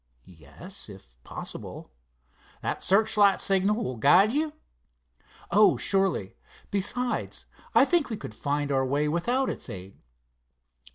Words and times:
"Yes, 0.25 0.89
if 0.89 1.23
possible." 1.23 1.91
"That 2.63 2.81
searchlight 2.81 3.39
signal 3.39 3.83
will 3.83 3.97
guide 3.97 4.31
you?" 4.31 4.53
"Oh, 5.51 5.77
surely. 5.77 6.33
Besides, 6.71 7.45
I 7.75 7.85
think 7.85 8.09
we 8.09 8.17
could 8.17 8.33
find 8.33 8.71
our 8.71 8.83
way 8.83 9.07
without 9.07 9.47
its 9.47 9.69
aid." 9.69 9.99